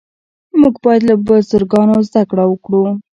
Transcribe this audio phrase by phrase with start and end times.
[0.61, 2.85] موږ باید له بزرګانو زده کړه وکړو.